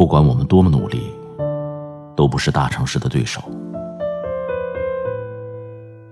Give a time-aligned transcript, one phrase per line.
[0.00, 1.12] 不管我们多么努力，
[2.16, 3.38] 都不是大城市的对手。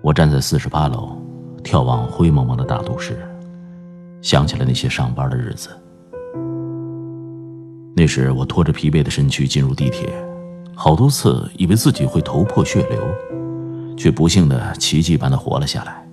[0.03, 1.17] 我站在四十八楼，
[1.65, 3.19] 眺望灰蒙蒙的大都市，
[4.21, 5.71] 想起了那些上班的日子。
[7.97, 10.13] 那时我拖着疲惫的身躯进入地铁，
[10.75, 13.03] 好多次以为自己会头破血流，
[13.97, 16.07] 却不幸的奇迹般的活了下来，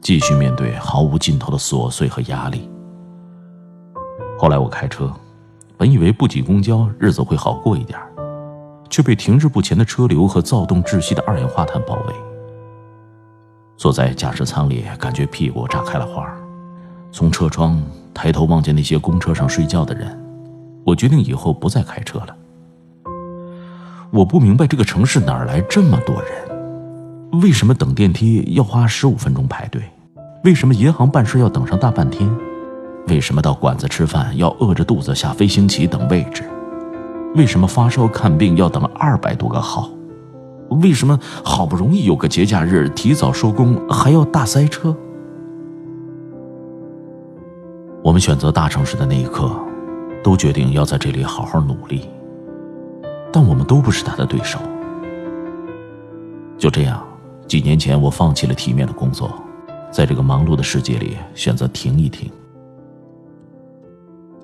[0.00, 2.70] 继续面对毫无尽头的琐碎和压力。
[4.38, 5.12] 后来我开车。
[5.78, 7.96] 本以为不挤公交，日子会好过一点
[8.90, 12.14] 却被停滞不前的车流和躁动窒息的二氧化碳包围。
[13.76, 16.28] 坐在驾驶舱里，感觉屁股炸开了花。
[17.12, 17.80] 从车窗
[18.12, 20.18] 抬头望见那些公车上睡觉的人，
[20.84, 22.36] 我决定以后不再开车了。
[24.10, 27.40] 我不明白这个城市哪来这么多人？
[27.40, 29.80] 为什么等电梯要花十五分钟排队？
[30.42, 32.28] 为什么银行办事要等上大半天？
[33.08, 36.44] 为什么到馆子吃饭要饿着肚子下飞行棋等位置？
[37.34, 39.90] 为什么发烧看病要等二百多个号？
[40.82, 44.94] 为什么好不容易有个节假日提早收工还要大塞车？
[48.02, 49.50] 我们选择大城市的那一刻，
[50.22, 52.08] 都决定要在这里好好努力，
[53.32, 54.58] 但我们都不是他的对手。
[56.56, 57.02] 就这样，
[57.46, 59.30] 几年前我放弃了体面的工作，
[59.90, 62.30] 在这个忙碌的世界里选择停一停。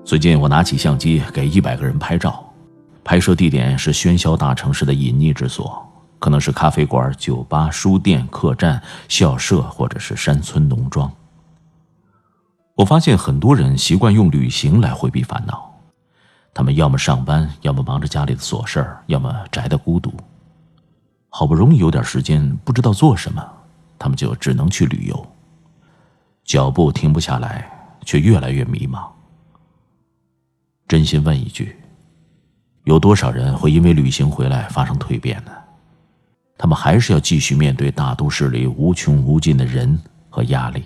[0.05, 2.47] 最近我拿起相机给一百个人拍照，
[3.03, 5.83] 拍摄地点是喧嚣大城市的隐匿之所，
[6.19, 11.11] 可能是咖啡馆、酒吧、书店、客栈、校舍，或者是山村农庄。
[12.75, 15.73] 我发现很多人习惯用旅行来回避烦恼，
[16.53, 20.13] 他们要么上班，要么忙着家里的琐事儿，要么宅的孤独。
[21.29, 23.43] 好不容易有点时间，不知道做什么，
[23.97, 25.27] 他们就只能去旅游。
[26.43, 27.67] 脚步停不下来，
[28.05, 29.03] 却越来越迷茫。
[30.87, 31.75] 真心问一句：
[32.83, 35.51] 有多少人会因为旅行回来发生蜕变呢？
[36.57, 40.83] 他们还是要继续面对大都市里无穷无尽的人和压力。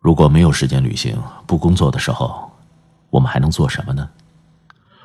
[0.00, 1.16] 如果没有时间旅行、
[1.46, 2.50] 不工作的时候，
[3.10, 4.08] 我们还能做什么呢？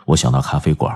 [0.06, 0.96] 我想到咖啡馆。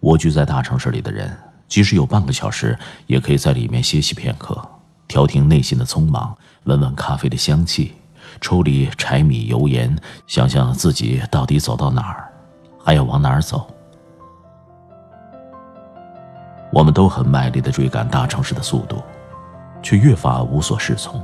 [0.00, 1.36] 蜗居在大城市里的人，
[1.68, 4.60] 即使有半个小时，也可以在里面歇息片刻，
[5.06, 7.92] 调停内心的匆忙，闻闻咖啡的香气。
[8.40, 12.28] 抽离柴米油盐，想想自己到底走到哪儿，
[12.82, 13.66] 还要往哪儿走。
[16.72, 18.96] 我们都很卖力的追赶大城市的速度，
[19.82, 21.22] 却越发无所适从，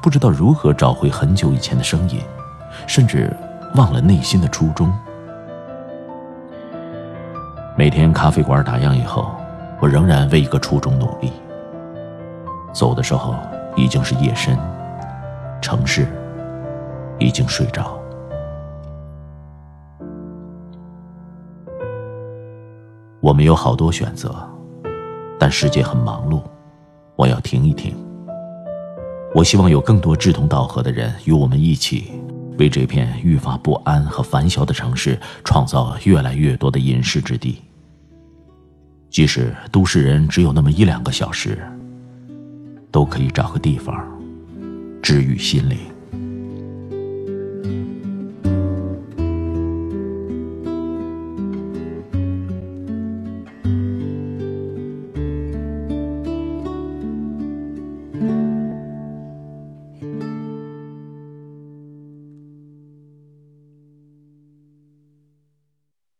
[0.00, 2.20] 不知道如何找回很久以前的声音，
[2.86, 3.34] 甚至
[3.74, 4.92] 忘了内心的初衷。
[7.76, 9.34] 每天咖啡馆打烊以后，
[9.80, 11.32] 我仍然为一个初衷努力。
[12.72, 13.34] 走的时候
[13.74, 14.56] 已经是夜深。
[15.62, 16.06] 城市
[17.20, 17.96] 已经睡着，
[23.20, 24.34] 我们有好多选择，
[25.38, 26.42] 但世界很忙碌，
[27.14, 27.94] 我要停一停。
[29.32, 32.20] 我希望有更多志同道合的人与我们一起，
[32.58, 37.62] 为这片愈发不安和烦嚣的城市创造越来越多的隐士之地。
[39.10, 41.56] 即使都市人只有那么一两个小时，
[42.90, 44.11] 都可以找个地方。
[45.02, 45.91] 治愈心灵。